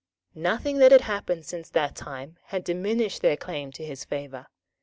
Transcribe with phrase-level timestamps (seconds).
[0.33, 4.47] Nothing that had happened since that time had diminished their claim to his favour.